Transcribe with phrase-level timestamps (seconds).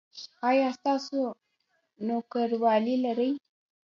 [0.49, 1.19] ایا تاسو
[2.07, 3.31] نوکریوالي لرئ؟